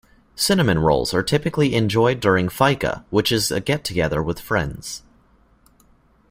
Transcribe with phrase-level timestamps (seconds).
[0.35, 5.03] Cinnamon rolls are typically enjoyed during Fika which is a get together with friends.